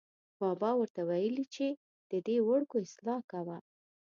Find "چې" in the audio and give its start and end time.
1.55-1.67